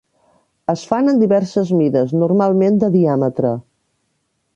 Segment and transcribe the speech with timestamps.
[0.71, 3.53] Es fan en diverses mides, normalment de diàmetre.